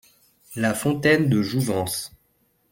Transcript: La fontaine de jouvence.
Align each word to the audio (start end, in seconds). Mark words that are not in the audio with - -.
La 0.55 0.73
fontaine 0.73 1.29
de 1.29 1.43
jouvence. 1.43 2.15